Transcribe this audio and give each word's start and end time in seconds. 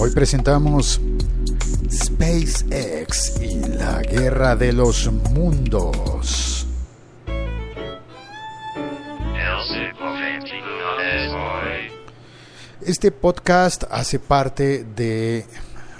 Hoy 0.00 0.12
presentamos 0.12 1.00
SpaceX 1.90 3.40
y 3.40 3.58
la 3.76 4.00
guerra 4.00 4.54
de 4.54 4.72
los 4.72 5.10
mundos. 5.10 6.66
Este 12.80 13.10
podcast 13.10 13.82
hace 13.90 14.20
parte 14.20 14.84
de 14.84 15.44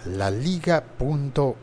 la 0.07 0.31
liga.fm. 0.31 1.59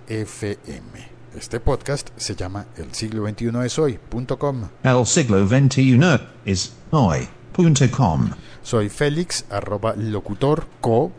Este 1.37 1.59
podcast 1.61 2.09
se 2.17 2.35
llama 2.35 2.65
El 2.75 2.93
siglo 2.93 3.25
XXI 3.29 3.49
es 3.65 3.79
hoy.com. 3.79 4.67
El 4.83 5.05
siglo 5.05 5.47
XXI 5.47 5.99
es 6.43 6.73
hoy.com. 6.91 8.31
Soy 8.61 8.89
Félix, 8.89 9.45
arroba 9.49 9.95
locutor 9.95 10.67
co, 10.81 11.13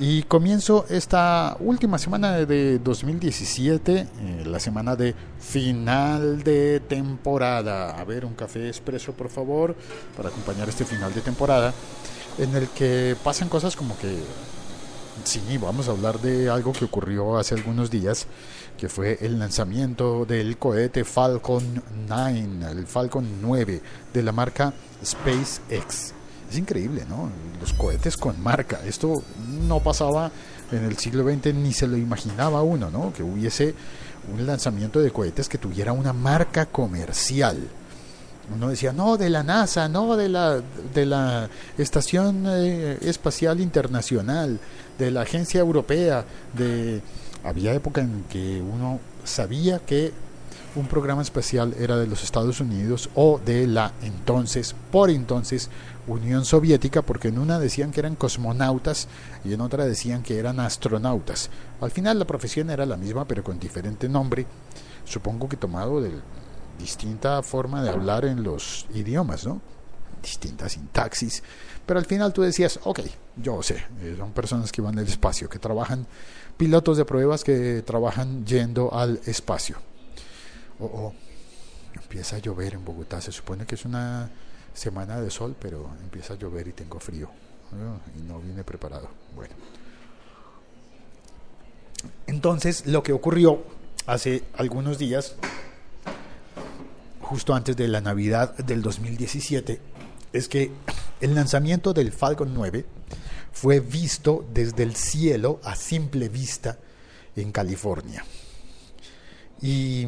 y 0.00 0.22
comienzo 0.22 0.86
esta 0.88 1.58
última 1.60 1.98
semana 1.98 2.32
de 2.46 2.78
2017, 2.78 3.98
eh, 3.98 4.06
la 4.46 4.58
semana 4.58 4.96
de 4.96 5.14
final 5.38 6.42
de 6.42 6.80
temporada. 6.80 8.00
A 8.00 8.04
ver, 8.04 8.24
un 8.24 8.32
café 8.32 8.66
expreso, 8.68 9.12
por 9.12 9.28
favor, 9.28 9.76
para 10.16 10.30
acompañar 10.30 10.70
este 10.70 10.86
final 10.86 11.12
de 11.12 11.20
temporada, 11.20 11.74
en 12.38 12.56
el 12.56 12.68
que 12.68 13.14
pasan 13.22 13.50
cosas 13.50 13.76
como 13.76 13.96
que 13.98 14.16
Sí, 15.24 15.58
vamos 15.60 15.86
a 15.86 15.90
hablar 15.90 16.18
de 16.20 16.48
algo 16.48 16.72
que 16.72 16.86
ocurrió 16.86 17.36
hace 17.36 17.54
algunos 17.54 17.90
días, 17.90 18.26
que 18.78 18.88
fue 18.88 19.18
el 19.20 19.38
lanzamiento 19.38 20.24
del 20.24 20.56
cohete 20.56 21.04
Falcon 21.04 21.82
9, 22.08 22.70
el 22.70 22.86
Falcon 22.86 23.26
9 23.42 23.82
de 24.14 24.22
la 24.22 24.32
marca 24.32 24.72
SpaceX. 25.04 26.14
Es 26.50 26.58
increíble, 26.58 27.04
¿no? 27.08 27.30
Los 27.60 27.72
cohetes 27.72 28.16
con 28.16 28.42
marca. 28.42 28.80
Esto 28.84 29.22
no 29.68 29.80
pasaba 29.80 30.30
en 30.72 30.84
el 30.84 30.96
siglo 30.98 31.24
XX 31.24 31.54
ni 31.54 31.72
se 31.72 31.86
lo 31.86 31.96
imaginaba 31.96 32.62
uno, 32.62 32.90
¿no? 32.90 33.12
Que 33.12 33.22
hubiese 33.22 33.74
un 34.32 34.46
lanzamiento 34.46 35.00
de 35.00 35.10
cohetes 35.10 35.48
que 35.48 35.58
tuviera 35.58 35.92
una 35.92 36.12
marca 36.12 36.66
comercial. 36.66 37.58
Uno 38.52 38.68
decía, 38.68 38.92
no, 38.92 39.16
de 39.16 39.30
la 39.30 39.44
NASA, 39.44 39.88
no, 39.88 40.16
de 40.16 40.28
la, 40.28 40.60
de 40.92 41.06
la 41.06 41.48
Estación 41.78 42.44
eh, 42.48 42.98
Espacial 43.02 43.60
Internacional, 43.60 44.58
de 44.98 45.10
la 45.10 45.22
Agencia 45.22 45.60
Europea, 45.60 46.24
de... 46.54 47.00
Había 47.42 47.72
época 47.72 48.02
en 48.02 48.24
que 48.28 48.60
uno 48.60 49.00
sabía 49.24 49.78
que 49.78 50.12
un 50.76 50.86
programa 50.86 51.22
espacial 51.22 51.74
era 51.78 51.96
de 51.96 52.06
los 52.06 52.22
Estados 52.22 52.60
Unidos 52.60 53.08
o 53.14 53.40
de 53.44 53.66
la 53.66 53.92
entonces, 54.02 54.74
por 54.90 55.08
entonces, 55.08 55.70
Unión 56.10 56.44
Soviética, 56.44 57.02
porque 57.02 57.28
en 57.28 57.38
una 57.38 57.60
decían 57.60 57.92
que 57.92 58.00
eran 58.00 58.16
cosmonautas 58.16 59.06
y 59.44 59.54
en 59.54 59.60
otra 59.60 59.86
decían 59.86 60.24
que 60.24 60.38
eran 60.38 60.58
astronautas. 60.58 61.50
Al 61.80 61.92
final 61.92 62.18
la 62.18 62.24
profesión 62.24 62.68
era 62.70 62.84
la 62.84 62.96
misma, 62.96 63.24
pero 63.26 63.44
con 63.44 63.60
diferente 63.60 64.08
nombre, 64.08 64.44
supongo 65.04 65.48
que 65.48 65.56
tomado 65.56 66.00
de 66.00 66.10
distinta 66.80 67.42
forma 67.44 67.82
de 67.82 67.90
hablar 67.90 68.24
en 68.24 68.42
los 68.42 68.86
idiomas, 68.92 69.46
¿no? 69.46 69.60
Distinta 70.20 70.68
sintaxis, 70.68 71.44
pero 71.86 72.00
al 72.00 72.06
final 72.06 72.32
tú 72.32 72.42
decías, 72.42 72.80
ok, 72.82 73.00
yo 73.36 73.62
sé, 73.62 73.76
eh, 74.02 74.16
son 74.18 74.32
personas 74.32 74.72
que 74.72 74.82
van 74.82 74.98
al 74.98 75.06
espacio, 75.06 75.48
que 75.48 75.60
trabajan, 75.60 76.06
pilotos 76.56 76.96
de 76.96 77.04
pruebas 77.04 77.44
que 77.44 77.82
trabajan 77.86 78.44
yendo 78.44 78.92
al 78.92 79.20
espacio. 79.26 79.76
Oh, 80.80 80.86
oh, 80.86 81.14
empieza 81.94 82.36
a 82.36 82.38
llover 82.40 82.74
en 82.74 82.84
Bogotá, 82.84 83.20
se 83.20 83.30
supone 83.30 83.64
que 83.64 83.76
es 83.76 83.84
una 83.84 84.28
semana 84.74 85.20
de 85.20 85.30
sol, 85.30 85.54
pero 85.60 85.90
empieza 86.02 86.34
a 86.34 86.36
llover 86.36 86.68
y 86.68 86.72
tengo 86.72 86.98
frío. 86.98 87.30
y 88.16 88.22
no 88.22 88.40
vine 88.40 88.64
preparado. 88.64 89.08
Bueno. 89.34 89.54
Entonces, 92.26 92.86
lo 92.86 93.02
que 93.02 93.12
ocurrió 93.12 93.62
hace 94.06 94.42
algunos 94.56 94.98
días, 94.98 95.36
justo 97.20 97.54
antes 97.54 97.76
de 97.76 97.88
la 97.88 98.00
Navidad 98.00 98.56
del 98.56 98.82
2017, 98.82 99.80
es 100.32 100.48
que 100.48 100.70
el 101.20 101.34
lanzamiento 101.34 101.92
del 101.92 102.12
Falcon 102.12 102.54
9 102.54 102.84
fue 103.52 103.80
visto 103.80 104.44
desde 104.52 104.82
el 104.82 104.96
cielo 104.96 105.60
a 105.64 105.76
simple 105.76 106.28
vista 106.28 106.78
en 107.36 107.52
California. 107.52 108.24
Y, 109.60 110.06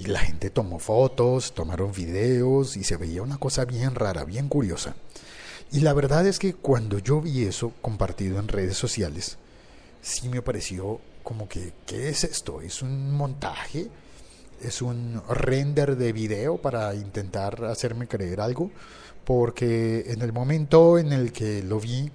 y, 0.00 0.06
la 0.06 0.20
gente 0.20 0.50
tomó 0.50 0.78
fotos, 0.78 1.52
tomaron 1.52 1.92
videos 1.92 2.76
y 2.76 2.84
se 2.84 2.96
veía 2.96 3.22
una 3.22 3.38
cosa 3.38 3.64
bien 3.64 3.94
rara, 3.94 4.24
bien 4.24 4.48
curiosa. 4.48 4.94
Y 5.70 5.80
la 5.80 5.92
verdad 5.92 6.26
es 6.26 6.38
que 6.38 6.54
cuando 6.54 6.98
yo 6.98 7.20
vi 7.20 7.44
eso 7.44 7.72
compartido 7.82 8.38
en 8.38 8.48
redes 8.48 8.76
sociales, 8.76 9.38
sí 10.00 10.28
me 10.28 10.42
pareció 10.42 11.00
como 11.22 11.48
que, 11.48 11.72
¿qué 11.86 12.08
es 12.08 12.24
esto? 12.24 12.62
¿Es 12.62 12.80
un 12.80 13.12
montaje? 13.12 13.88
¿Es 14.62 14.80
un 14.80 15.22
render 15.28 15.96
de 15.96 16.12
video 16.12 16.56
para 16.56 16.94
intentar 16.94 17.64
hacerme 17.64 18.08
creer 18.08 18.40
algo? 18.40 18.70
porque 19.28 20.06
en 20.06 20.22
el 20.22 20.32
momento 20.32 20.96
en 20.96 21.12
el 21.12 21.32
que 21.32 21.62
lo 21.62 21.78
vi, 21.78 22.10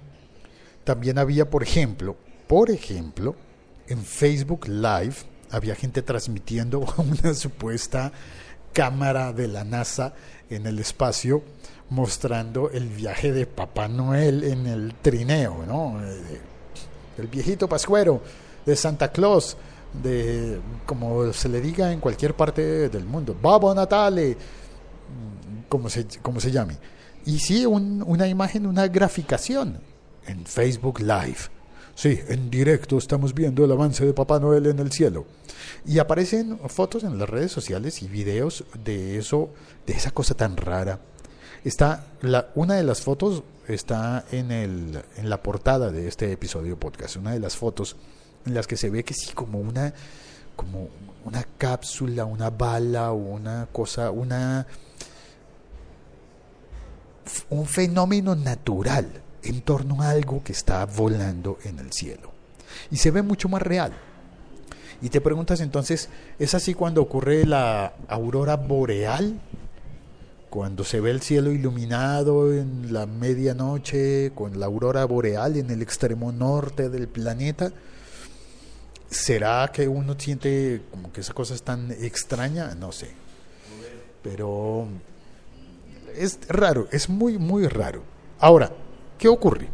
también 0.82 1.16
había, 1.16 1.48
por 1.48 1.62
ejemplo, 1.62 2.16
por 2.48 2.72
ejemplo, 2.72 3.36
en 3.86 4.04
Facebook 4.04 4.66
Live 4.66 5.14
había 5.50 5.74
gente 5.74 6.02
transmitiendo 6.02 6.80
una 6.96 7.34
supuesta 7.34 8.12
cámara 8.72 9.32
de 9.32 9.48
la 9.48 9.64
NASA 9.64 10.14
en 10.50 10.66
el 10.66 10.78
espacio 10.78 11.42
mostrando 11.90 12.70
el 12.70 12.88
viaje 12.88 13.32
de 13.32 13.46
Papá 13.46 13.88
Noel 13.88 14.42
en 14.44 14.66
el 14.66 14.94
trineo, 14.94 15.64
¿no? 15.66 16.02
Eh, 16.04 16.40
el 17.18 17.28
viejito 17.28 17.68
pascuero 17.68 18.20
de 18.66 18.74
Santa 18.74 19.12
Claus, 19.12 19.56
de 20.02 20.60
como 20.86 21.32
se 21.32 21.48
le 21.48 21.60
diga 21.60 21.92
en 21.92 22.00
cualquier 22.00 22.34
parte 22.34 22.88
del 22.88 23.04
mundo, 23.04 23.36
Babo 23.40 23.72
Natale, 23.74 24.36
como 25.68 25.88
se, 25.88 26.06
como 26.22 26.40
se 26.40 26.50
llame. 26.50 26.76
Y 27.26 27.38
sí, 27.38 27.64
una 27.64 28.26
imagen, 28.26 28.66
una 28.66 28.88
graficación 28.88 29.78
en 30.26 30.44
Facebook 30.44 31.00
Live. 31.00 31.48
Sí, 31.94 32.18
en 32.28 32.50
directo 32.50 32.98
estamos 32.98 33.34
viendo 33.34 33.64
el 33.64 33.70
avance 33.70 34.04
de 34.04 34.12
Papá 34.12 34.40
Noel 34.40 34.66
en 34.66 34.80
el 34.80 34.90
cielo. 34.90 35.26
Y 35.86 35.98
aparecen 35.98 36.58
fotos 36.68 37.04
en 37.04 37.18
las 37.18 37.28
redes 37.28 37.52
sociales 37.52 38.02
y 38.02 38.08
videos 38.08 38.64
de 38.82 39.18
eso, 39.18 39.50
de 39.86 39.92
esa 39.92 40.10
cosa 40.10 40.34
tan 40.34 40.56
rara. 40.56 40.98
Está 41.62 42.06
la, 42.20 42.48
una 42.54 42.74
de 42.74 42.82
las 42.82 43.00
fotos 43.00 43.44
está 43.68 44.24
en, 44.32 44.50
el, 44.50 45.02
en 45.16 45.30
la 45.30 45.42
portada 45.42 45.90
de 45.90 46.08
este 46.08 46.30
episodio 46.32 46.78
podcast. 46.78 47.16
Una 47.16 47.32
de 47.32 47.40
las 47.40 47.56
fotos 47.56 47.96
en 48.44 48.54
las 48.54 48.66
que 48.66 48.76
se 48.76 48.90
ve 48.90 49.04
que 49.04 49.14
sí, 49.14 49.32
como 49.32 49.60
una, 49.60 49.94
como 50.56 50.88
una 51.24 51.44
cápsula, 51.56 52.24
una 52.24 52.50
bala 52.50 53.12
una 53.12 53.68
cosa, 53.72 54.10
una 54.10 54.66
un 57.48 57.64
fenómeno 57.64 58.34
natural 58.34 59.22
en 59.44 59.60
torno 59.62 60.02
a 60.02 60.10
algo 60.10 60.42
que 60.42 60.52
está 60.52 60.84
volando 60.86 61.58
en 61.64 61.78
el 61.78 61.92
cielo. 61.92 62.32
Y 62.90 62.96
se 62.96 63.10
ve 63.10 63.22
mucho 63.22 63.48
más 63.48 63.62
real. 63.62 63.92
Y 65.02 65.10
te 65.10 65.20
preguntas 65.20 65.60
entonces, 65.60 66.08
¿es 66.38 66.54
así 66.54 66.74
cuando 66.74 67.02
ocurre 67.02 67.44
la 67.44 67.94
aurora 68.08 68.56
boreal? 68.56 69.40
Cuando 70.48 70.84
se 70.84 71.00
ve 71.00 71.10
el 71.10 71.20
cielo 71.20 71.50
iluminado 71.50 72.52
en 72.52 72.92
la 72.92 73.06
medianoche 73.06 74.32
con 74.34 74.58
la 74.60 74.66
aurora 74.66 75.04
boreal 75.04 75.56
en 75.56 75.70
el 75.70 75.82
extremo 75.82 76.32
norte 76.32 76.88
del 76.88 77.08
planeta. 77.08 77.72
¿Será 79.10 79.70
que 79.72 79.88
uno 79.88 80.14
siente 80.18 80.82
como 80.90 81.12
que 81.12 81.20
esa 81.20 81.34
cosa 81.34 81.54
es 81.54 81.62
tan 81.62 81.90
extraña? 81.90 82.74
No 82.74 82.92
sé. 82.92 83.10
Pero 84.22 84.88
es 86.16 86.38
raro, 86.48 86.88
es 86.92 87.08
muy, 87.08 87.36
muy 87.36 87.66
raro. 87.66 88.02
Ahora, 88.38 88.72
¿qué 89.24 89.28
ocurre? 89.28 89.70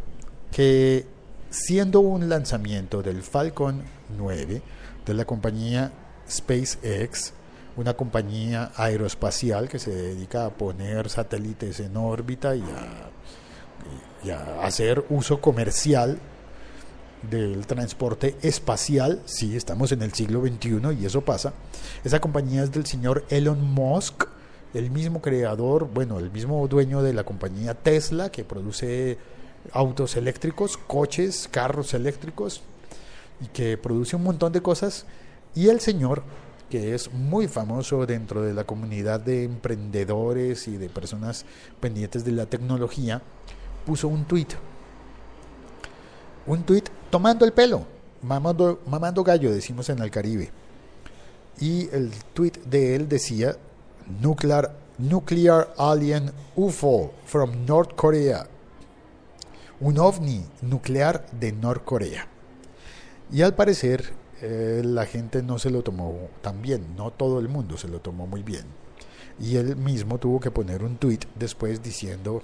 Que 0.49 1.05
siendo 1.49 1.99
un 1.99 2.29
lanzamiento 2.29 3.03
del 3.03 3.21
Falcon 3.21 3.83
9 4.17 4.61
de 5.05 5.13
la 5.13 5.25
compañía 5.25 5.91
SpaceX, 6.25 7.33
una 7.75 7.93
compañía 7.95 8.71
aeroespacial 8.77 9.67
que 9.67 9.77
se 9.77 9.91
dedica 9.91 10.45
a 10.45 10.51
poner 10.51 11.09
satélites 11.09 11.81
en 11.81 11.97
órbita 11.97 12.55
y 12.55 12.63
a, 14.31 14.61
hacer 14.63 15.03
uso 15.09 15.41
comercial 15.41 16.17
del 17.29 17.67
transporte 17.67 18.37
espacial, 18.43 19.21
sí, 19.25 19.57
estamos 19.57 19.91
en 19.91 20.01
el 20.01 20.13
siglo 20.13 20.39
XXI 20.39 20.97
y 20.97 21.05
eso 21.05 21.25
pasa. 21.25 21.51
Esa 22.05 22.21
compañía 22.21 22.63
es 22.63 22.71
del 22.71 22.85
señor 22.85 23.25
Elon 23.27 23.61
Musk, 23.61 24.27
el 24.73 24.91
mismo 24.91 25.21
creador, 25.21 25.89
bueno, 25.93 26.19
el 26.19 26.31
mismo 26.31 26.65
dueño 26.69 27.01
de 27.01 27.11
la 27.11 27.25
compañía 27.25 27.73
Tesla, 27.73 28.31
que 28.31 28.45
produce 28.45 29.17
autos 29.71 30.15
eléctricos, 30.15 30.77
coches, 30.77 31.47
carros 31.51 31.93
eléctricos, 31.93 32.61
y 33.41 33.47
que 33.47 33.77
produce 33.77 34.15
un 34.15 34.23
montón 34.23 34.53
de 34.53 34.61
cosas, 34.61 35.05
y 35.55 35.69
el 35.69 35.79
señor, 35.79 36.23
que 36.69 36.93
es 36.95 37.11
muy 37.11 37.47
famoso 37.47 38.05
dentro 38.05 38.41
de 38.41 38.53
la 38.53 38.63
comunidad 38.63 39.19
de 39.19 39.43
emprendedores 39.43 40.67
y 40.67 40.77
de 40.77 40.89
personas 40.89 41.45
pendientes 41.79 42.23
de 42.23 42.31
la 42.31 42.45
tecnología, 42.45 43.21
puso 43.85 44.07
un 44.07 44.25
tuit 44.25 44.53
un 46.47 46.63
tuit 46.63 46.89
tomando 47.09 47.45
el 47.45 47.53
pelo, 47.53 47.85
mamando, 48.23 48.81
mamando 48.87 49.23
gallo, 49.23 49.51
decimos 49.51 49.89
en 49.89 49.99
el 49.99 50.09
Caribe. 50.09 50.49
Y 51.59 51.87
el 51.89 52.11
tuit 52.33 52.57
de 52.63 52.95
él 52.95 53.07
decía, 53.07 53.55
nuclear, 54.21 54.75
nuclear 54.97 55.73
alien 55.77 56.31
UFO 56.55 57.13
from 57.25 57.65
North 57.65 57.95
Korea. 57.95 58.47
Un 59.81 59.97
ovni 59.97 60.45
nuclear 60.61 61.25
de 61.31 61.51
Norcorea. 61.51 62.27
Y 63.31 63.41
al 63.41 63.55
parecer 63.55 64.13
eh, 64.39 64.83
la 64.85 65.07
gente 65.07 65.41
no 65.41 65.57
se 65.57 65.71
lo 65.71 65.81
tomó 65.81 66.29
tan 66.43 66.61
bien, 66.61 66.95
no 66.95 67.09
todo 67.09 67.39
el 67.39 67.49
mundo 67.49 67.79
se 67.79 67.87
lo 67.87 67.99
tomó 67.99 68.27
muy 68.27 68.43
bien. 68.43 68.65
Y 69.39 69.55
él 69.55 69.75
mismo 69.75 70.19
tuvo 70.19 70.39
que 70.39 70.51
poner 70.51 70.83
un 70.83 70.97
tweet 70.97 71.21
después 71.33 71.81
diciendo, 71.81 72.43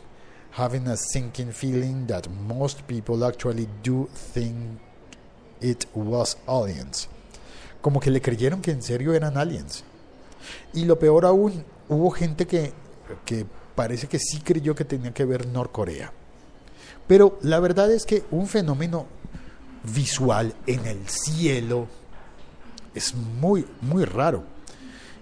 having 0.57 0.88
a 0.88 0.98
sinking 0.98 1.51
feeling 1.51 2.07
that 2.07 2.24
most 2.28 2.81
people 2.88 3.24
actually 3.24 3.68
do 3.84 4.10
think 4.34 4.80
it 5.62 5.86
was 5.94 6.39
aliens. 6.48 7.07
Como 7.81 8.00
que 8.00 8.10
le 8.10 8.19
creyeron 8.19 8.62
que 8.62 8.72
en 8.72 8.81
serio 8.81 9.13
eran 9.13 9.38
aliens. 9.38 9.84
Y 10.74 10.86
lo 10.86 10.98
peor 10.98 11.24
aún, 11.24 11.63
hubo 11.88 12.10
gente 12.10 12.48
que, 12.48 12.74
que 13.25 13.45
parece 13.75 14.07
que 14.07 14.18
sí 14.18 14.39
creyó 14.39 14.74
que 14.74 14.86
tenía 14.86 15.13
que 15.13 15.24
ver 15.24 15.45
Norcorea. 15.45 16.12
Pero 17.07 17.39
la 17.42 17.59
verdad 17.59 17.92
es 17.92 18.06
que 18.06 18.24
un 18.31 18.48
fenómeno 18.48 19.06
visual 19.83 20.54
en 20.65 20.86
el 20.86 21.07
cielo 21.07 21.88
es 22.94 23.15
muy, 23.15 23.65
muy 23.81 24.06
raro. 24.06 24.44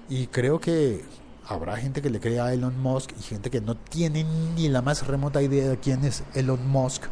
Y 0.09 0.27
creo 0.27 0.59
que 0.59 1.03
habrá 1.47 1.77
gente 1.77 2.01
que 2.01 2.09
le 2.09 2.19
crea 2.19 2.45
a 2.45 2.53
Elon 2.53 2.79
Musk 2.81 3.11
y 3.19 3.21
gente 3.21 3.49
que 3.49 3.61
no 3.61 3.75
tiene 3.75 4.23
ni 4.55 4.67
la 4.67 4.81
más 4.81 5.05
remota 5.05 5.41
idea 5.41 5.69
de 5.69 5.77
quién 5.77 6.03
es 6.05 6.23
Elon 6.33 6.67
Musk 6.67 7.03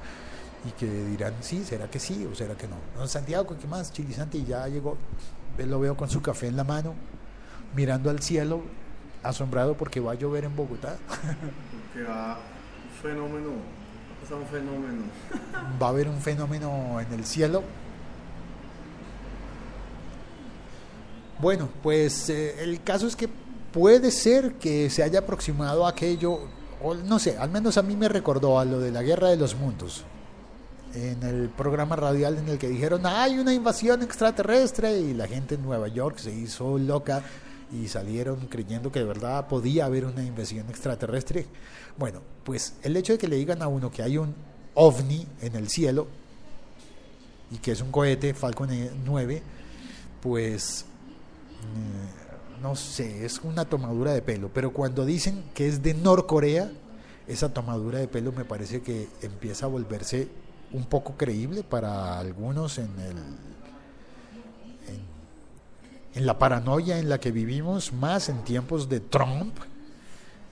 y 0.66 0.72
que 0.72 0.88
dirán, 1.06 1.34
sí, 1.42 1.64
será 1.64 1.90
que 1.90 2.00
sí 2.00 2.28
o 2.31 2.36
será 2.36 2.56
que 2.56 2.68
no. 2.68 2.78
Don 2.98 3.08
Santiago, 3.08 3.58
¿qué 3.60 3.68
más? 3.68 3.92
Chilizante 3.92 4.44
ya 4.44 4.68
llegó, 4.68 4.98
lo 5.58 5.80
veo 5.80 5.98
con 5.98 6.10
su 6.10 6.22
café 6.22 6.48
en 6.48 6.56
la 6.56 6.64
mano, 6.64 6.94
mirando 7.76 8.10
al 8.10 8.22
cielo, 8.22 8.62
asombrado 9.24 9.76
porque 9.76 10.00
va 10.00 10.14
a 10.14 10.16
llover 10.16 10.46
en 10.46 10.56
Bogotá. 10.56 10.98
Porque 11.94 12.10
va 12.10 12.40
fenómeno, 13.02 13.52
va 15.81 15.88
a 15.88 15.90
haber 15.90 16.08
un 16.08 16.20
fenómeno 16.20 17.00
en 17.00 17.12
el 17.14 17.25
cielo. 17.25 17.64
Bueno, 21.40 21.68
pues 21.81 22.30
eh, 22.30 22.64
el 22.64 22.81
caso 22.84 23.08
es 23.08 23.16
que 23.16 23.28
puede 23.74 24.12
ser 24.12 24.54
que 24.54 24.90
se 24.90 25.04
haya 25.04 25.20
aproximado 25.20 25.86
aquello, 25.86 26.40
o 26.81 26.94
no 26.94 27.20
sé, 27.20 27.38
al 27.38 27.50
menos 27.50 27.78
a 27.78 27.81
mí 27.81 27.98
me 27.98 28.08
recordó 28.08 28.60
a 28.60 28.66
lo 28.66 28.80
de 28.80 28.92
la 28.92 29.02
Guerra 29.02 29.30
de 29.30 29.38
los 29.38 29.56
Mundos, 29.56 30.06
en 30.94 31.22
el 31.24 31.50
programa 31.50 31.96
radial 31.96 32.38
en 32.38 32.48
el 32.48 32.60
que 32.60 32.69
dijeron, 32.69 33.06
hay 33.06 33.40
una 33.40 33.54
invasión 33.54 34.04
extraterrestre 34.04 35.00
y 35.00 35.14
la 35.14 35.28
gente 35.28 35.56
en 35.56 35.64
Nueva 35.64 35.88
York 35.88 36.18
se 36.18 36.31
hizo 36.31 36.78
loca 36.78 37.24
y 37.74 37.88
salieron 37.88 38.48
creyendo 38.48 38.92
que 38.92 39.00
de 39.00 39.06
verdad 39.06 39.48
podía 39.48 39.86
haber 39.86 40.06
una 40.06 40.24
invasión 40.24 40.70
extraterrestre. 40.70 41.48
Bueno, 41.98 42.22
pues 42.44 42.75
el 42.84 42.96
hecho 42.96 43.14
de 43.14 43.20
que 43.20 43.28
le 43.28 43.36
digan 43.36 43.62
a 43.62 43.68
uno 43.68 43.92
que 43.92 44.04
hay 44.04 44.18
un 44.18 44.36
ovni 44.75 45.28
en 45.42 45.56
el 45.56 45.70
cielo 45.70 46.08
y 47.52 47.58
que 47.58 47.72
es 47.72 47.81
un 47.81 47.92
cohete 47.92 48.34
Falcon 48.34 48.70
9, 49.06 49.44
pues... 50.22 50.86
Eh, 51.62 52.24
no 52.64 52.78
sé, 52.78 53.25
es 53.25 53.42
una 53.44 53.66
tomadura 53.66 54.14
de 54.14 54.22
pelo, 54.22 54.50
pero 54.54 54.72
cuando 54.72 55.06
dicen 55.06 55.44
que 55.54 55.68
es 55.68 55.84
de 55.84 55.94
Norcorea, 55.94 56.72
esa 57.28 57.54
tomadura 57.54 58.00
de 58.00 58.08
pelo 58.08 58.31
me 58.31 58.46
parece 58.46 58.81
que 58.81 59.10
empieza 59.22 59.66
a 59.66 59.69
volverse 59.69 60.30
un 60.72 60.86
poco 60.86 61.18
creíble 61.18 61.64
para 61.64 62.18
algunos 62.18 62.78
en 62.78 62.90
el 63.02 63.16
en, 66.13 66.25
la 66.25 66.38
paranoia 66.38 67.00
en 67.00 67.10
la 67.10 67.19
que 67.19 67.31
vivimos, 67.31 67.94
más 67.94 68.30
en 68.30 68.44
tiempos 68.44 68.89
de 68.89 69.00
Trump, 69.00 69.56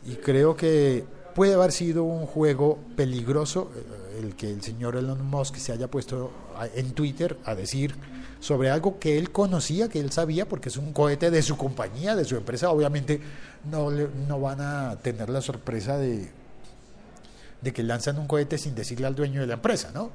y 0.05 0.15
creo 0.15 0.55
que 0.55 1.05
puede 1.35 1.53
haber 1.53 1.71
sido 1.71 2.03
un 2.03 2.25
juego 2.25 2.79
peligroso 2.95 3.71
eh, 3.75 4.19
el 4.23 4.35
que 4.35 4.49
el 4.49 4.61
señor 4.61 4.95
Elon 4.95 5.25
Musk 5.25 5.55
se 5.55 5.71
haya 5.71 5.87
puesto 5.87 6.31
en 6.75 6.91
Twitter 6.91 7.37
a 7.45 7.55
decir 7.55 7.95
sobre 8.39 8.69
algo 8.69 8.99
que 8.99 9.17
él 9.17 9.31
conocía, 9.31 9.87
que 9.87 9.99
él 9.99 10.11
sabía, 10.11 10.47
porque 10.47 10.69
es 10.69 10.77
un 10.77 10.93
cohete 10.93 11.31
de 11.31 11.41
su 11.41 11.57
compañía, 11.57 12.15
de 12.15 12.25
su 12.25 12.35
empresa. 12.35 12.71
Obviamente 12.71 13.21
no, 13.69 13.91
no 13.91 14.39
van 14.39 14.61
a 14.61 14.97
tener 15.01 15.29
la 15.29 15.41
sorpresa 15.41 15.97
de, 15.97 16.29
de 17.61 17.73
que 17.73 17.83
lanzan 17.83 18.17
un 18.17 18.27
cohete 18.27 18.57
sin 18.57 18.75
decirle 18.75 19.07
al 19.07 19.15
dueño 19.15 19.41
de 19.41 19.47
la 19.47 19.53
empresa, 19.53 19.91
¿no? 19.93 20.11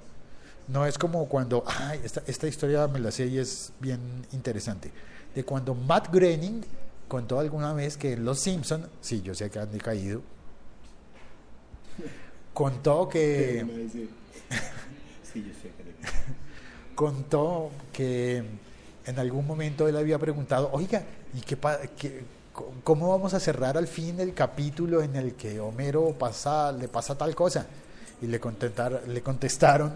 No 0.69 0.85
es 0.85 0.99
como 0.99 1.29
cuando, 1.29 1.65
ay, 1.67 2.01
esta, 2.05 2.23
esta 2.27 2.49
historia 2.49 2.89
me 2.89 2.99
la 2.99 3.11
sé 3.11 3.27
y 3.27 3.39
es 3.39 3.73
bien 3.81 4.01
interesante, 4.33 4.91
de 5.35 5.45
cuando 5.45 5.75
Matt 5.75 6.13
Groening 6.13 6.63
contó 7.09 7.39
alguna 7.39 7.73
vez 7.73 7.97
que 7.97 8.15
en 8.15 8.25
Los 8.25 8.41
Simpson, 8.41 8.89
sí, 9.01 9.23
yo 9.23 9.35
sé 9.35 9.49
que 9.51 9.59
han 9.59 9.71
decaído, 9.71 10.23
contó 12.53 13.09
que... 13.09 13.65
Sí, 15.33 15.45
yo 15.47 15.53
sé 15.55 15.69
que 15.69 15.87
contó 16.97 17.71
que 17.93 18.43
en 19.07 19.19
algún 19.21 19.47
momento 19.47 19.87
él 19.87 19.97
había 19.97 20.19
preguntado, 20.19 20.71
oiga, 20.73 21.05
¿y 21.35 21.41
qué, 21.43 22.25
cómo 22.83 23.11
vamos 23.11 23.35
a 23.35 23.39
cerrar 23.39 23.77
al 23.77 23.87
fin 23.87 24.19
el 24.19 24.35
capítulo 24.35 25.03
en 25.03 25.15
el 25.15 25.35
que 25.35 25.61
Homero 25.61 26.17
pasa, 26.19 26.73
le 26.73 26.89
pasa 26.89 27.17
tal 27.17 27.37
cosa? 27.37 27.67
Y 28.21 28.27
le, 28.27 28.41
le 29.09 29.23
contestaron, 29.23 29.93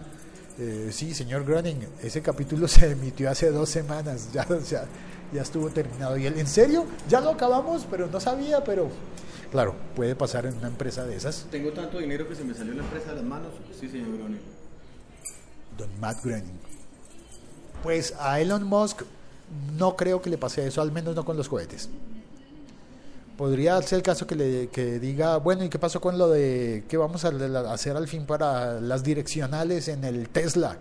eh, 0.61 0.91
sí, 0.91 1.15
señor 1.15 1.43
Groening, 1.43 1.87
ese 2.03 2.21
capítulo 2.21 2.67
se 2.67 2.91
emitió 2.91 3.31
hace 3.31 3.49
dos 3.49 3.67
semanas, 3.69 4.29
ya, 4.31 4.45
estuvo 5.33 5.69
terminado. 5.69 6.17
Y 6.17 6.27
él, 6.27 6.37
¿en 6.37 6.45
serio? 6.45 6.85
Ya 7.09 7.19
lo 7.19 7.31
acabamos, 7.31 7.87
pero 7.89 8.07
no 8.07 8.19
sabía, 8.19 8.63
pero... 8.63 8.89
Claro, 9.49 9.75
puede 9.95 10.15
pasar 10.15 10.45
en 10.45 10.55
una 10.57 10.67
empresa 10.67 11.03
de 11.03 11.15
esas. 11.15 11.47
Tengo 11.49 11.71
tanto 11.71 11.97
dinero 11.97 12.27
que 12.27 12.35
se 12.35 12.43
me 12.43 12.53
salió 12.53 12.73
la 12.73 12.83
empresa 12.83 13.09
de 13.09 13.15
las 13.15 13.25
manos. 13.25 13.51
Sí, 13.77 13.89
señor 13.89 14.15
Groening. 14.17 14.39
Don 15.77 15.99
Matt 15.99 16.23
Groening. 16.23 16.59
Pues 17.81 18.13
a 18.19 18.39
Elon 18.39 18.63
Musk 18.63 19.01
no 19.77 19.95
creo 19.95 20.21
que 20.21 20.29
le 20.29 20.37
pase 20.37 20.65
eso, 20.65 20.81
al 20.81 20.91
menos 20.91 21.15
no 21.15 21.25
con 21.25 21.35
los 21.35 21.49
cohetes. 21.49 21.89
Podría 23.41 23.81
ser 23.81 23.97
el 23.97 24.03
caso 24.03 24.27
que 24.27 24.35
le 24.35 24.67
diga, 24.99 25.37
bueno, 25.37 25.63
¿y 25.63 25.69
qué 25.69 25.79
pasó 25.79 25.99
con 25.99 26.15
lo 26.15 26.29
de 26.29 26.83
qué 26.87 26.95
vamos 26.95 27.25
a 27.25 27.29
hacer 27.73 27.97
al 27.97 28.07
fin 28.07 28.27
para 28.27 28.79
las 28.79 29.03
direccionales 29.03 29.87
en 29.87 30.03
el 30.03 30.29
Tesla? 30.29 30.77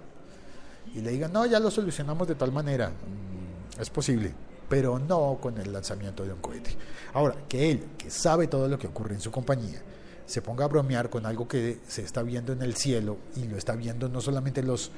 Y 0.94 1.00
le 1.00 1.12
digan, 1.12 1.32
no, 1.32 1.46
ya 1.46 1.58
lo 1.58 1.70
solucionamos 1.70 2.28
de 2.28 2.34
tal 2.34 2.52
manera. 2.52 2.90
Mm, 2.90 3.80
es 3.80 3.88
posible, 3.88 4.34
pero 4.68 4.98
no 4.98 5.38
con 5.40 5.56
el 5.56 5.72
lanzamiento 5.72 6.22
de 6.22 6.34
un 6.34 6.40
cohete. 6.42 6.76
Ahora, 7.14 7.34
que 7.48 7.70
él, 7.70 7.82
que 7.96 8.10
sabe 8.10 8.46
todo 8.46 8.68
lo 8.68 8.78
que 8.78 8.88
ocurre 8.88 9.14
en 9.14 9.22
su 9.22 9.30
compañía, 9.30 9.80
se 10.26 10.42
ponga 10.42 10.66
a 10.66 10.68
bromear 10.68 11.08
con 11.08 11.24
algo 11.24 11.48
que 11.48 11.78
se 11.88 12.02
está 12.02 12.22
viendo 12.22 12.52
en 12.52 12.60
el 12.60 12.74
cielo 12.74 13.16
y 13.36 13.44
lo 13.44 13.56
está 13.56 13.74
viendo 13.74 14.10
no 14.10 14.20
solamente 14.20 14.62
los 14.62 14.92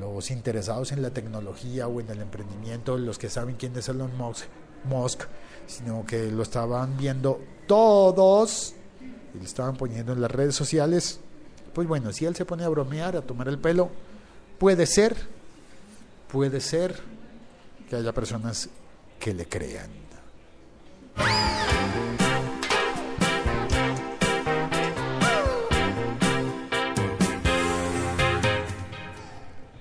los 0.00 0.30
interesados 0.30 0.92
en 0.92 1.02
la 1.02 1.10
tecnología 1.10 1.88
o 1.88 2.00
en 2.00 2.08
el 2.10 2.20
emprendimiento, 2.20 2.96
los 2.98 3.18
que 3.18 3.28
saben 3.28 3.56
quién 3.56 3.76
es 3.76 3.88
Elon 3.88 4.16
Musk, 4.16 4.46
sino 5.66 6.04
que 6.06 6.30
lo 6.30 6.42
estaban 6.42 6.96
viendo 6.96 7.40
todos 7.66 8.74
y 9.34 9.38
lo 9.38 9.44
estaban 9.44 9.76
poniendo 9.76 10.12
en 10.12 10.20
las 10.20 10.30
redes 10.30 10.54
sociales. 10.54 11.20
Pues 11.72 11.88
bueno, 11.88 12.12
si 12.12 12.26
él 12.26 12.36
se 12.36 12.44
pone 12.44 12.64
a 12.64 12.68
bromear, 12.68 13.16
a 13.16 13.22
tomar 13.22 13.48
el 13.48 13.58
pelo, 13.58 13.90
puede 14.58 14.86
ser, 14.86 15.16
puede 16.28 16.60
ser 16.60 16.94
que 17.88 17.96
haya 17.96 18.12
personas 18.12 18.68
que 19.18 19.32
le 19.32 19.46
crean. 19.46 19.90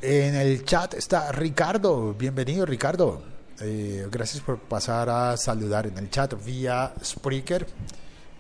En 0.02 0.36
el 0.36 0.66
chat 0.66 0.96
está 0.96 1.32
Ricardo. 1.32 2.14
Bienvenido, 2.14 2.66
Ricardo. 2.66 3.31
Eh, 3.64 4.08
gracias 4.10 4.42
por 4.42 4.58
pasar 4.58 5.08
a 5.10 5.38
saludar 5.38 5.86
en 5.86 5.96
el 6.00 6.10
chat 6.10 6.34
vía 6.44 6.94
Spreaker. 7.04 7.68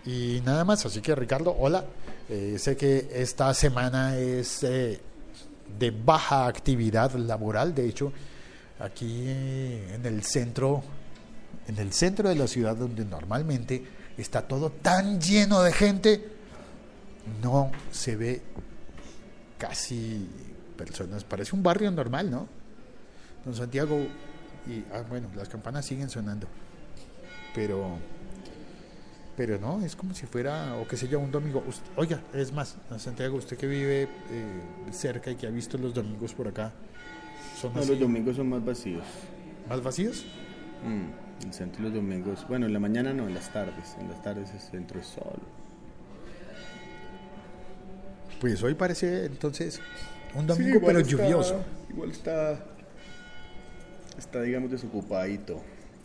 Y 0.04 0.42
nada 0.44 0.66
más, 0.66 0.84
así 0.86 1.00
que 1.00 1.14
Ricardo, 1.14 1.56
hola. 1.60 1.86
Eh, 2.28 2.58
sé 2.58 2.76
que 2.76 3.08
esta 3.14 3.54
semana 3.54 4.18
es 4.18 4.64
eh, 4.64 5.00
de 5.78 5.92
baja 5.92 6.48
actividad 6.48 7.14
laboral. 7.14 7.76
De 7.76 7.88
hecho, 7.88 8.12
aquí 8.80 9.28
en 9.30 10.04
el 10.04 10.24
centro, 10.24 10.82
en 11.68 11.78
el 11.78 11.94
centro 11.94 12.30
de 12.30 12.36
la 12.36 12.48
ciudad 12.48 12.76
donde 12.76 13.06
normalmente 13.06 13.84
está 14.18 14.42
todo 14.42 14.72
tan 14.72 15.22
lleno 15.22 15.62
de 15.62 15.72
gente, 15.72 16.30
no 17.44 17.72
se 17.92 18.16
ve 18.16 18.42
casi 19.60 20.28
personas. 20.76 21.24
Parece 21.24 21.56
un 21.56 21.62
barrio 21.62 21.92
normal, 21.92 22.32
¿no? 22.32 22.48
Don 23.46 23.54
Santiago, 23.54 24.00
y 24.68 24.84
ah, 24.94 25.04
bueno, 25.10 25.28
las 25.36 25.50
campanas 25.50 25.86
siguen 25.86 26.10
sonando. 26.10 26.48
Pero, 27.56 27.98
pero 29.36 29.58
no, 29.60 29.82
es 29.84 29.96
como 29.96 30.14
si 30.14 30.26
fuera, 30.26 30.76
o 30.78 30.88
qué 30.88 30.96
sé 30.98 31.08
yo, 31.08 31.20
un 31.20 31.32
domingo. 31.32 31.64
Ust- 31.68 31.82
Oiga, 31.98 32.22
es 32.34 32.52
más, 32.54 32.78
Santiago, 32.98 33.38
usted 33.38 33.58
que 33.58 33.68
vive 33.68 34.04
eh, 34.04 34.62
cerca 34.92 35.32
y 35.32 35.36
que 35.36 35.48
ha 35.48 35.50
visto 35.50 35.78
los 35.78 35.94
domingos 35.94 36.34
por 36.34 36.48
acá, 36.48 36.72
¿son 37.60 37.74
No, 37.74 37.80
así 37.82 37.90
los 37.90 38.00
domingos 38.00 38.36
son 38.36 38.50
más 38.50 38.64
vacíos. 38.64 39.04
más 39.68 39.82
vacíos? 39.84 40.26
Mm, 40.86 41.46
el 41.48 41.54
centro 41.54 41.84
los 41.84 41.94
domingos, 41.94 42.46
bueno, 42.48 42.66
en 42.68 42.74
la 42.74 42.80
mañana 42.80 43.14
no, 43.14 43.28
en 43.28 43.34
las 43.34 43.52
tardes. 43.52 43.96
En 44.00 44.10
las 44.10 44.22
tardes 44.22 44.52
el 44.54 44.60
centro 44.60 45.00
es 45.00 45.08
solo. 45.08 45.62
Pues 48.40 48.62
hoy 48.64 48.74
parece 48.74 49.26
entonces 49.26 49.80
un 50.34 50.48
domingo, 50.48 50.80
pero 50.86 51.00
está- 51.00 51.12
lluvioso. 51.12 51.64
Igual 51.90 52.12
está, 52.12 52.64
está, 54.18 54.42
digamos, 54.42 54.72
desocupadito 54.72 55.62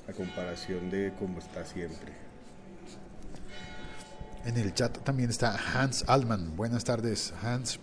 a 0.09 0.13
comparación 0.13 0.91
de 0.91 1.13
cómo 1.19 1.39
está 1.39 1.65
siempre. 1.65 2.13
En 4.45 4.57
el 4.57 4.73
chat 4.75 4.99
también 4.99 5.31
está 5.31 5.57
Hans 5.57 6.05
Alman. 6.07 6.57
Buenas 6.57 6.85
tardes, 6.85 7.35
Hans. 7.43 7.81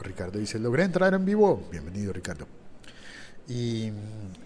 Ricardo 0.00 0.38
dice, 0.38 0.58
logré 0.58 0.84
entrar 0.84 1.12
en 1.14 1.24
vivo. 1.24 1.66
Bienvenido, 1.70 2.12
Ricardo. 2.12 2.46
Y 3.46 3.92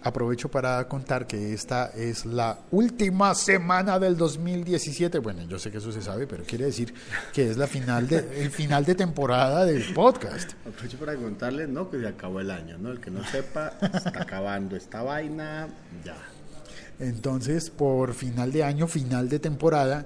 aprovecho 0.03 0.49
para 0.49 0.85
contar 0.87 1.25
que 1.25 1.53
esta 1.53 1.87
es 1.95 2.25
la 2.25 2.59
última 2.71 3.33
semana 3.33 3.97
del 3.97 4.17
2017. 4.17 5.19
Bueno, 5.19 5.43
yo 5.43 5.57
sé 5.57 5.71
que 5.71 5.77
eso 5.77 5.91
se 5.91 6.01
sabe, 6.01 6.27
pero 6.27 6.43
quiere 6.43 6.65
decir 6.65 6.93
que 7.33 7.49
es 7.49 7.57
la 7.57 7.67
final 7.67 8.07
de, 8.07 8.17
el 8.43 8.51
final 8.51 8.83
de 8.83 8.95
temporada 8.95 9.65
del 9.65 9.93
podcast. 9.93 10.51
Aprovecho 10.67 10.97
para 10.97 11.15
contarles, 11.15 11.69
¿no? 11.69 11.89
Que 11.89 11.99
se 11.99 12.07
acabó 12.07 12.41
el 12.41 12.51
año, 12.51 12.77
¿no? 12.77 12.91
El 12.91 12.99
que 12.99 13.09
no 13.09 13.23
sepa, 13.23 13.73
está 13.81 14.21
acabando 14.21 14.75
esta 14.75 15.01
vaina, 15.01 15.67
ya. 16.03 16.17
Entonces, 16.99 17.69
por 17.69 18.13
final 18.13 18.51
de 18.51 18.63
año, 18.63 18.85
final 18.87 19.29
de 19.29 19.39
temporada, 19.39 20.05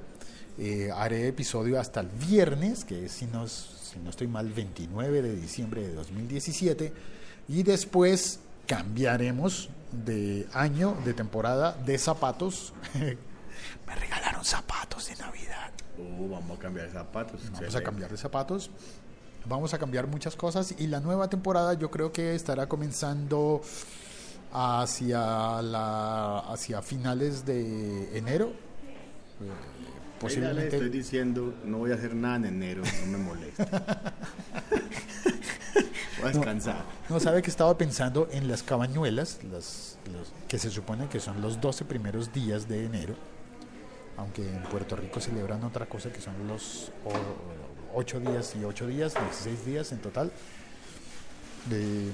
eh, 0.59 0.89
haré 0.95 1.27
episodio 1.27 1.79
hasta 1.79 2.01
el 2.01 2.09
viernes, 2.09 2.85
que 2.85 3.05
es, 3.05 3.11
si 3.11 3.25
no, 3.25 3.47
si 3.47 3.97
no 4.03 4.11
estoy 4.11 4.27
mal, 4.27 4.49
29 4.49 5.23
de 5.23 5.35
diciembre 5.35 5.81
de 5.81 5.95
2017. 5.95 6.93
Y 7.47 7.63
después 7.63 8.39
cambiaremos 8.67 9.69
de 9.91 10.47
año, 10.53 10.95
de 11.05 11.13
temporada, 11.13 11.73
de 11.85 11.97
zapatos. 11.97 12.73
Me 13.87 13.95
regalaron 13.95 14.43
zapatos 14.43 15.07
de 15.07 15.15
Navidad. 15.15 15.71
Uh, 15.97 16.29
vamos 16.29 16.57
a 16.57 16.61
cambiar 16.61 16.87
de 16.87 16.93
zapatos. 16.93 17.41
Vamos 17.51 17.75
a 17.75 17.83
cambiar 17.83 18.11
de 18.11 18.17
zapatos. 18.17 18.71
Vamos 19.45 19.73
a 19.73 19.77
cambiar 19.77 20.07
muchas 20.07 20.35
cosas 20.35 20.73
y 20.77 20.87
la 20.87 21.01
nueva 21.01 21.29
temporada 21.29 21.73
yo 21.73 21.91
creo 21.91 22.13
que 22.13 22.33
estará 22.33 22.67
comenzando 22.67 23.61
hacia 24.53 25.61
la 25.61 26.39
hacia 26.39 26.81
finales 26.81 27.45
de 27.45 28.17
enero. 28.17 28.53
Eh, 29.41 29.73
Posiblemente 30.19 30.77
estoy 30.77 30.89
diciendo, 30.89 31.53
no 31.65 31.79
voy 31.79 31.91
a 31.91 31.95
hacer 31.95 32.15
nada 32.15 32.37
en 32.37 32.45
enero, 32.45 32.83
no 33.01 33.11
me 33.11 33.17
moleste. 33.17 33.67
voy 36.23 36.31
a 36.31 36.33
descansar. 36.33 36.83
no 37.09 37.19
sabe 37.19 37.41
que 37.41 37.49
estaba 37.49 37.77
pensando 37.77 38.27
en 38.31 38.47
las 38.47 38.63
cabañuelas, 38.63 39.39
las, 39.51 39.97
los- 40.11 40.31
que 40.47 40.57
se 40.59 40.69
supone 40.69 41.07
que 41.07 41.19
son 41.19 41.41
los 41.41 41.59
12 41.61 41.85
primeros 41.85 42.31
días 42.33 42.67
de 42.67 42.85
enero, 42.85 43.15
aunque 44.17 44.47
en 44.47 44.63
Puerto 44.63 44.95
Rico 44.95 45.19
celebran 45.19 45.63
otra 45.63 45.85
cosa 45.87 46.11
que 46.11 46.21
son 46.21 46.33
los 46.47 46.91
8 47.93 48.19
días 48.19 48.55
y 48.59 48.63
8 48.63 48.87
días, 48.87 49.13
16 49.13 49.65
días 49.65 49.91
en 49.91 49.99
total. 49.99 50.31
De, 51.69 52.09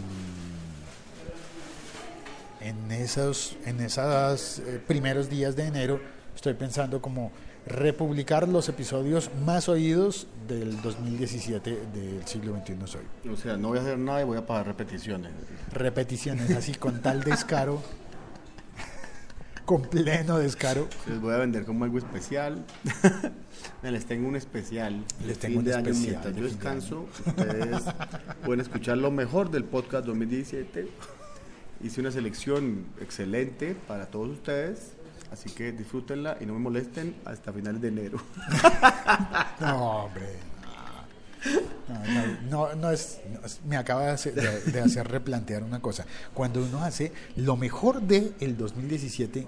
en 2.61 2.91
esos 2.91 3.55
en 3.65 3.79
esos 3.79 4.59
eh, 4.59 4.81
primeros 4.85 5.29
días 5.29 5.55
de 5.55 5.65
enero 5.65 5.99
estoy 6.35 6.53
pensando 6.53 7.01
como 7.01 7.31
republicar 7.69 8.47
los 8.47 8.67
episodios 8.67 9.29
más 9.45 9.69
oídos 9.69 10.27
del 10.47 10.81
2017 10.81 11.79
del 11.93 12.27
siglo 12.27 12.55
XXI 12.57 12.75
soy. 12.85 13.31
O 13.31 13.37
sea, 13.37 13.57
no 13.57 13.69
voy 13.69 13.77
a 13.77 13.81
hacer 13.81 13.97
nada 13.99 14.21
y 14.21 14.23
voy 14.25 14.37
a 14.37 14.45
pagar 14.45 14.67
repeticiones. 14.67 15.31
Repeticiones 15.71 16.49
así 16.51 16.73
con 16.73 17.01
tal 17.01 17.23
descaro, 17.23 17.81
con 19.65 19.83
pleno 19.83 20.39
descaro. 20.39 20.87
Les 21.07 21.21
voy 21.21 21.33
a 21.35 21.37
vender 21.37 21.63
como 21.63 21.85
algo 21.85 21.99
especial. 21.99 22.65
Les 23.83 24.05
tengo 24.05 24.27
un 24.27 24.35
especial. 24.35 25.05
Les 25.25 25.37
tengo 25.37 25.59
un 25.59 25.65
de 25.65 25.75
año. 25.75 25.91
especial 25.91 26.23
Mientras 26.23 26.33
de 26.33 26.41
yo 26.41 26.47
de 26.47 26.51
descanso, 26.51 27.05
ustedes 27.27 27.83
pueden 28.45 28.61
escuchar 28.61 28.97
lo 28.97 29.11
mejor 29.11 29.51
del 29.51 29.63
podcast 29.63 30.07
2017. 30.07 30.87
Hice 31.83 32.01
una 32.01 32.11
selección 32.11 32.87
excelente 32.99 33.75
para 33.87 34.07
todos 34.07 34.29
ustedes. 34.29 34.93
Así 35.31 35.49
que 35.51 35.71
disfrútenla 35.71 36.37
y 36.41 36.45
no 36.45 36.53
me 36.53 36.59
molesten 36.59 37.15
hasta 37.25 37.53
finales 37.53 37.81
de 37.81 37.87
enero. 37.89 38.19
No, 39.59 40.05
hombre. 40.05 40.25
No, 41.87 41.95
no, 42.05 42.67
no, 42.69 42.75
no 42.75 42.91
es, 42.91 43.19
es- 43.45 43.59
Me 43.65 43.77
acaba 43.77 44.05
de 44.05 44.11
hacer, 44.11 44.33
de- 44.33 44.79
hacer 44.81 45.07
replantear 45.07 45.63
una 45.63 45.81
cosa. 45.81 46.05
Cuando 46.33 46.61
uno 46.63 46.83
hace 46.83 47.11
lo 47.35 47.55
mejor 47.57 48.01
del 48.01 48.33
el 48.39 48.55
2017, 48.57 49.47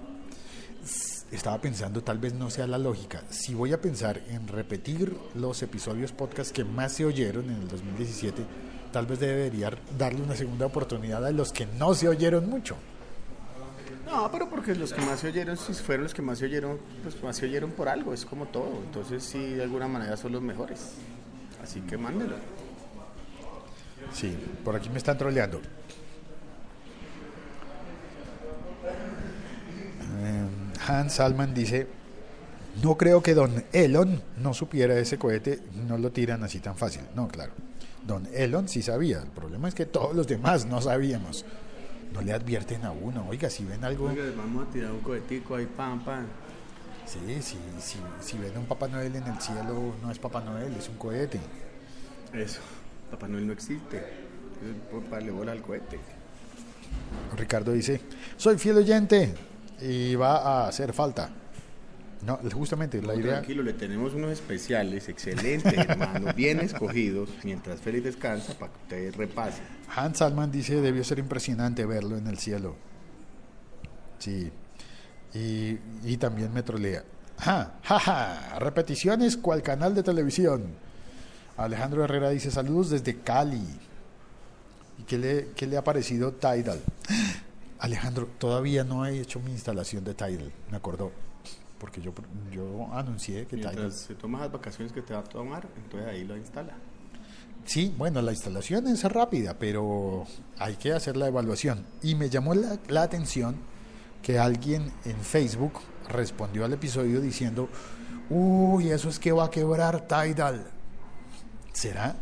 s- 0.84 1.24
estaba 1.32 1.60
pensando, 1.60 2.02
tal 2.02 2.18
vez 2.18 2.34
no 2.34 2.50
sea 2.50 2.66
la 2.66 2.78
lógica. 2.78 3.22
Si 3.30 3.54
voy 3.54 3.72
a 3.72 3.80
pensar 3.80 4.20
en 4.28 4.48
repetir 4.48 5.16
los 5.34 5.62
episodios 5.62 6.12
podcast 6.12 6.50
que 6.52 6.64
más 6.64 6.92
se 6.92 7.04
oyeron 7.04 7.44
en 7.50 7.56
el 7.62 7.68
2017, 7.68 8.42
tal 8.92 9.06
vez 9.06 9.20
debería 9.20 9.70
darle 9.98 10.22
una 10.22 10.36
segunda 10.36 10.66
oportunidad 10.66 11.24
a 11.24 11.30
los 11.30 11.52
que 11.52 11.66
no 11.66 11.94
se 11.94 12.08
oyeron 12.08 12.48
mucho. 12.50 12.76
No, 14.06 14.30
pero 14.30 14.48
porque 14.48 14.74
los 14.74 14.92
que 14.92 15.00
más 15.02 15.20
se 15.20 15.28
oyeron, 15.28 15.56
si 15.56 15.72
fueron 15.74 16.04
los 16.04 16.14
que 16.14 16.22
más 16.22 16.38
se 16.38 16.44
oyeron, 16.46 16.78
pues 17.02 17.22
más 17.22 17.36
se 17.36 17.46
oyeron 17.46 17.70
por 17.70 17.88
algo, 17.88 18.12
es 18.12 18.24
como 18.24 18.46
todo. 18.46 18.80
Entonces, 18.84 19.22
sí, 19.22 19.54
de 19.54 19.62
alguna 19.62 19.88
manera 19.88 20.16
son 20.16 20.32
los 20.32 20.42
mejores. 20.42 20.92
Así 21.62 21.80
que 21.82 21.96
mándelo. 21.96 22.36
Sí, 24.12 24.36
por 24.64 24.76
aquí 24.76 24.90
me 24.90 24.98
están 24.98 25.16
troleando. 25.16 25.60
Eh, 30.20 30.46
Hans 30.86 31.14
Salman 31.14 31.54
dice, 31.54 31.86
no 32.82 32.96
creo 32.96 33.22
que 33.22 33.34
don 33.34 33.64
Elon 33.72 34.22
no 34.38 34.54
supiera 34.54 34.98
ese 34.98 35.18
cohete, 35.18 35.60
no 35.86 35.98
lo 35.98 36.10
tiran 36.10 36.42
así 36.42 36.58
tan 36.58 36.76
fácil. 36.76 37.02
No, 37.14 37.28
claro. 37.28 37.52
Don 38.06 38.28
Elon 38.34 38.68
sí 38.68 38.82
sabía, 38.82 39.20
el 39.22 39.28
problema 39.28 39.68
es 39.68 39.74
que 39.74 39.86
todos 39.86 40.14
los 40.14 40.26
demás 40.26 40.66
no 40.66 40.80
sabíamos. 40.80 41.44
No 42.12 42.20
le 42.20 42.32
advierten 42.32 42.84
a 42.84 42.90
uno, 42.92 43.26
oiga, 43.28 43.48
si 43.48 43.64
ven 43.64 43.82
algo, 43.84 44.06
Oiga, 44.06 44.24
vamos 44.36 44.68
a 44.68 44.70
tirar 44.70 44.92
un 44.92 45.00
cohetico 45.00 45.54
ahí, 45.56 45.66
pam, 45.66 46.04
pam. 46.04 46.26
sí, 47.06 47.18
sí, 47.40 47.56
sí, 47.80 47.98
si 48.20 48.38
ven 48.38 48.56
un 48.58 48.66
Papá 48.66 48.86
Noel 48.88 49.16
en 49.16 49.26
el 49.26 49.40
cielo, 49.40 49.94
no 50.02 50.10
es 50.10 50.18
Papá 50.18 50.40
Noel, 50.40 50.74
es 50.76 50.88
un 50.88 50.96
cohete. 50.96 51.40
Eso, 52.32 52.60
Papá 53.10 53.28
Noel 53.28 53.46
no 53.46 53.52
existe. 53.52 54.02
Papá 54.92 55.20
le 55.20 55.30
bola 55.30 55.52
al 55.52 55.62
cohete. 55.62 55.98
Ricardo 57.36 57.72
dice, 57.72 58.00
soy 58.36 58.58
fiel 58.58 58.76
oyente 58.76 59.34
y 59.80 60.14
va 60.14 60.36
a 60.64 60.68
hacer 60.68 60.92
falta. 60.92 61.30
No, 62.26 62.38
justamente 62.52 63.02
la 63.02 63.14
No, 63.14 63.20
idea... 63.20 63.32
Tranquilo, 63.34 63.62
le 63.62 63.72
tenemos 63.72 64.14
unos 64.14 64.30
especiales 64.30 65.08
excelentes, 65.08 65.72
hermano, 65.76 66.32
bien 66.34 66.60
escogidos, 66.60 67.30
mientras 67.42 67.80
Félix 67.80 68.04
descansa 68.04 68.54
para 68.58 68.72
que 68.72 68.78
usted 68.78 69.14
repase. 69.16 69.60
Hans 69.94 70.18
Salman 70.18 70.50
dice, 70.52 70.80
debió 70.80 71.02
ser 71.02 71.18
impresionante 71.18 71.84
verlo 71.84 72.16
en 72.16 72.28
el 72.28 72.38
cielo. 72.38 72.76
Sí. 74.18 74.50
Y, 75.34 75.78
y 76.04 76.16
también 76.18 76.52
me 76.52 76.62
trolea. 76.62 77.02
Ja, 77.38 77.74
ja, 77.82 77.98
ja, 77.98 78.58
repeticiones 78.60 79.36
cual 79.36 79.62
canal 79.62 79.94
de 79.94 80.04
televisión. 80.04 80.66
Alejandro 81.56 82.04
Herrera 82.04 82.30
dice, 82.30 82.50
saludos 82.52 82.90
desde 82.90 83.18
Cali. 83.18 83.66
¿Y 84.98 85.02
qué 85.04 85.18
le, 85.18 85.48
qué 85.56 85.66
le 85.66 85.76
ha 85.76 85.82
parecido 85.82 86.32
Tidal? 86.32 86.80
Alejandro, 87.80 88.28
todavía 88.38 88.84
no 88.84 89.04
he 89.06 89.18
hecho 89.18 89.40
mi 89.40 89.50
instalación 89.50 90.04
de 90.04 90.14
Tidal, 90.14 90.52
me 90.70 90.76
acordó. 90.76 91.10
Porque 91.82 92.00
yo, 92.00 92.12
yo 92.52 92.94
anuncié 92.94 93.44
que 93.44 93.56
Tidal... 93.56 93.74
Mientras 93.74 94.02
se 94.02 94.14
toma 94.14 94.38
las 94.38 94.52
vacaciones 94.52 94.92
que 94.92 95.02
te 95.02 95.14
va 95.14 95.18
a 95.18 95.24
tomar, 95.24 95.66
entonces 95.76 96.08
ahí 96.08 96.22
lo 96.22 96.36
instala. 96.36 96.74
Sí, 97.64 97.92
bueno, 97.98 98.22
la 98.22 98.30
instalación 98.30 98.86
es 98.86 99.02
rápida, 99.02 99.58
pero 99.58 100.24
hay 100.58 100.76
que 100.76 100.92
hacer 100.92 101.16
la 101.16 101.26
evaluación. 101.26 101.84
Y 102.00 102.14
me 102.14 102.30
llamó 102.30 102.54
la, 102.54 102.78
la 102.86 103.02
atención 103.02 103.56
que 104.22 104.38
alguien 104.38 104.92
en 105.04 105.16
Facebook 105.16 105.72
respondió 106.08 106.64
al 106.64 106.72
episodio 106.72 107.20
diciendo, 107.20 107.68
uy, 108.30 108.90
eso 108.90 109.08
es 109.08 109.18
que 109.18 109.32
va 109.32 109.46
a 109.46 109.50
quebrar 109.50 110.06
Tidal. 110.06 110.64
¿Será? 111.72 112.14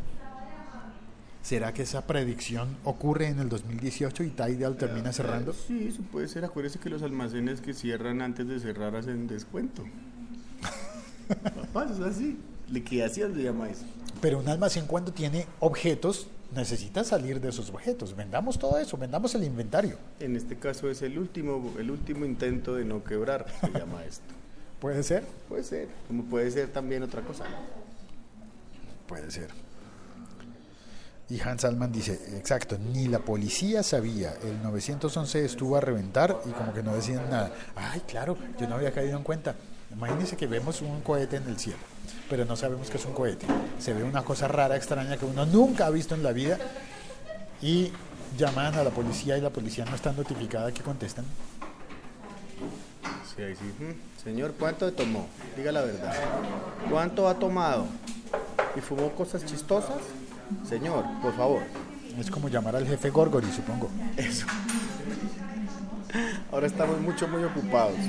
¿Será 1.42 1.73
que 1.73 1.82
esa 1.82 2.06
predicción 2.06 2.76
ocurre 2.85 3.28
en 3.28 3.38
el 3.38 3.49
2018 3.49 4.25
y 4.25 4.30
Tidal 4.30 4.76
termina 4.76 5.12
cerrando? 5.12 5.54
Sí, 5.54 5.88
eso 5.88 6.02
puede 6.02 6.28
ser. 6.28 6.44
Acuérdese 6.44 6.78
que 6.78 6.90
los 6.90 7.02
almacenes 7.02 7.61
que 7.61 7.73
cierran 7.73 8.20
antes 8.20 8.47
de 8.47 8.61
cerrar 8.61 8.94
hacen 8.94 9.26
descuento. 9.26 9.85
Papá, 11.28 11.85
eso 11.85 12.06
es 12.06 12.16
así. 12.16 12.38
Liquidación 12.68 13.35
se 13.35 13.42
llama 13.42 13.70
eso. 13.70 13.85
Pero 14.20 14.38
un 14.38 14.49
almacén 14.49 14.87
cuando 14.87 15.12
tiene 15.12 15.47
objetos 15.61 16.28
necesita 16.54 17.04
salir 17.04 17.40
de 17.40 17.49
esos 17.49 17.70
objetos. 17.70 18.14
Vendamos 18.14 18.59
todo 18.59 18.78
eso, 18.78 18.99
vendamos 18.99 19.35
el 19.35 19.44
inventario. 19.44 19.97
En 20.20 20.37
este 20.37 20.56
caso 20.56 20.90
es 20.90 21.00
el 21.00 21.18
último, 21.18 21.73
el 21.78 21.90
último 21.90 22.26
intento 22.26 22.75
de 22.75 22.85
no 22.85 23.02
quebrar, 23.02 23.47
se 23.61 23.70
llama 23.78 24.04
esto. 24.04 24.35
¿Puede 24.78 25.02
ser? 25.02 25.25
Puede 25.49 25.64
ser. 25.64 25.88
Como 26.06 26.25
puede 26.25 26.50
ser 26.50 26.68
también 26.68 27.02
otra 27.02 27.23
cosa. 27.23 27.44
Puede 29.06 29.30
ser. 29.30 29.49
Y 31.30 31.40
Hans 31.40 31.64
Alman 31.64 31.92
dice, 31.92 32.20
exacto, 32.37 32.76
ni 32.76 33.06
la 33.06 33.20
policía 33.20 33.84
sabía, 33.84 34.34
el 34.42 34.60
911 34.64 35.44
estuvo 35.44 35.76
a 35.76 35.80
reventar 35.80 36.37
y 36.44 36.50
como 36.50 36.75
que 36.75 36.82
no 36.82 36.92
decían 36.92 37.30
nada. 37.30 37.52
Ay, 37.76 38.00
claro, 38.00 38.37
yo 38.58 38.66
no 38.68 38.75
había 38.75 38.92
caído 38.92 39.16
en 39.16 39.22
cuenta. 39.22 39.54
Imagínense 39.92 40.37
que 40.37 40.49
vemos 40.49 40.82
un 40.82 41.00
cohete 41.02 41.37
en 41.37 41.44
el 41.44 41.56
cielo, 41.56 41.78
pero 42.28 42.44
no 42.44 42.56
sabemos 42.56 42.90
que 42.90 42.96
es 42.96 43.04
un 43.04 43.12
cohete. 43.12 43.46
Se 43.78 43.94
ve 43.94 44.02
una 44.02 44.22
cosa 44.22 44.49
rara, 44.49 44.75
extraña 44.75 45.16
que 45.16 45.25
uno 45.25 45.46
nunca 45.46 45.87
ha 45.87 45.90
visto 45.90 46.16
en 46.16 46.25
la 46.25 46.32
vida 46.32 46.58
y 47.62 47.92
llaman 48.37 48.75
a 48.75 48.82
la 48.82 48.90
policía 48.90 49.38
y 49.38 49.40
la 49.40 49.50
policía 49.50 49.84
no 49.84 49.94
está 49.94 50.12
notificada 50.12 50.72
que 50.72 50.82
contestan. 50.82 51.25
Sí, 53.37 53.42
ahí 53.42 53.54
sí. 53.54 53.72
Señor, 54.25 54.54
¿cuánto 54.58 54.92
tomó? 54.92 55.28
Diga 55.56 55.70
la 55.70 55.82
verdad. 55.82 56.12
¿Cuánto 56.90 57.28
ha 57.28 57.38
tomado? 57.38 57.87
¿Y 58.75 58.80
fumó 58.80 59.12
cosas 59.12 59.44
chistosas? 59.44 59.99
Señor, 60.69 61.04
por 61.23 61.35
favor. 61.37 61.62
Es 62.19 62.30
como 62.30 62.49
llamar 62.49 62.76
al 62.76 62.87
jefe 62.87 63.11
Gorgori, 63.11 63.50
supongo. 63.52 63.88
Eso. 64.16 64.47
Ahora 66.52 66.66
estamos 66.66 67.00
mucho, 67.00 67.28
muy 67.28 67.42
ocupados. 67.45 67.95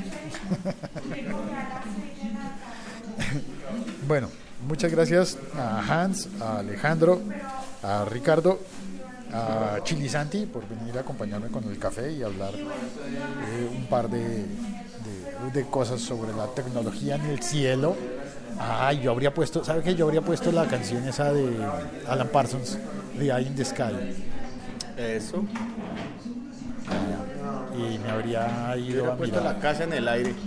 Bueno, 4.07 4.29
muchas 4.67 4.91
gracias 4.91 5.38
a 5.55 5.79
Hans, 6.03 6.27
a 6.41 6.57
Alejandro, 6.60 7.21
a 7.83 8.05
Ricardo, 8.05 8.60
a 9.31 9.77
Chili 9.83 10.10
Santi 10.10 10.45
por 10.45 10.67
venir 10.67 10.98
a 10.98 11.01
acompañarme 11.01 11.48
con 11.48 11.63
el 11.65 11.77
café 11.77 12.12
y 12.12 12.24
hablar 12.24 12.53
eh, 12.55 13.69
un 13.74 13.86
par 13.86 14.10
de, 14.10 14.19
de- 14.19 14.45
de 15.53 15.65
cosas 15.65 16.01
sobre 16.01 16.33
la 16.33 16.48
tecnología 16.48 17.15
en 17.15 17.25
el 17.25 17.41
cielo. 17.41 17.95
Ah, 18.60 18.93
yo 18.93 19.12
habría 19.12 19.34
puesto, 19.34 19.63
¿sabe 19.63 19.81
qué? 19.84 19.96
Yo 19.96 20.05
habría 20.05 20.22
puesto 20.22 20.51
la 20.51 20.65
canción 20.67 21.08
esa 21.08 21.31
de 21.34 21.50
Alan 22.08 22.27
Parsons, 22.29 22.77
The 23.17 23.25
Eye 23.25 23.41
in 23.48 23.55
the 23.55 23.65
Sky. 23.65 24.15
Eso. 24.98 25.43
Y 27.77 27.98
me 28.00 28.10
habría 28.10 28.75
Yo 28.75 28.86
ido 28.86 29.05
le 29.05 29.12
a 29.12 29.13
he 29.13 29.17
puesto 29.17 29.39
mirar. 29.39 29.55
la 29.55 29.60
casa 29.62 29.84
en 29.86 29.93
el 29.93 30.08
aire. 30.08 30.36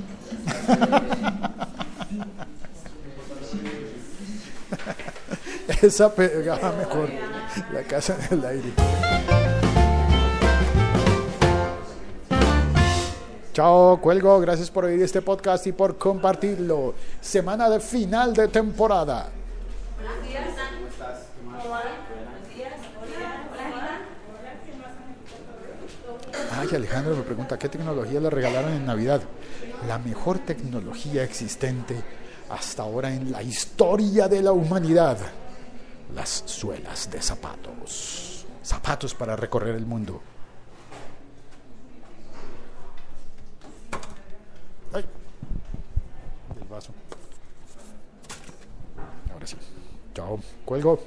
Esa 5.83 6.15
pegaba 6.15 6.73
mejor, 6.73 7.11
la 7.73 7.83
casa 7.83 8.17
en 8.31 8.39
el 8.39 8.45
aire. 8.47 8.73
Chao, 13.55 14.01
cuelgo. 14.01 14.41
Gracias 14.41 14.69
por 14.69 14.85
oír 14.85 15.01
este 15.01 15.23
podcast 15.23 15.65
y 15.69 15.73
por 15.73 15.97
compartirlo. 15.97 16.95
Semana 17.21 17.71
de 17.71 17.79
final 17.79 18.35
de 18.35 18.49
temporada. 18.49 19.31
Ay, 26.51 26.69
Alejandro 26.75 27.15
me 27.15 27.23
pregunta, 27.23 27.57
¿qué 27.57 27.69
tecnología 27.69 28.19
le 28.19 28.29
regalaron 28.29 28.73
en 28.73 28.85
Navidad? 28.85 29.23
La 29.87 29.99
mejor 29.99 30.41
tecnología 30.41 31.23
existente 31.23 31.95
hasta 32.51 32.83
ahora 32.83 33.15
en 33.15 33.31
la 33.31 33.41
historia 33.41 34.27
de 34.27 34.43
la 34.43 34.51
humanidad. 34.51 35.17
Las 36.13 36.43
suelas 36.47 37.09
de 37.09 37.23
zapatos. 37.23 38.47
Zapatos 38.65 39.15
para 39.15 39.37
recorrer 39.37 39.77
el 39.77 39.87
mundo. 39.87 40.21
Ay. 44.95 45.05
El 46.61 46.69
vaso. 46.69 46.93
Ahora 49.33 49.47
sí. 49.47 49.57
Chao. 50.15 50.39
Cuelgo. 50.65 50.99